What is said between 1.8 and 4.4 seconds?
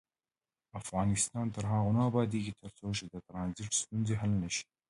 نه ابادیږي، ترڅو د ټرانزیت ستونزې حل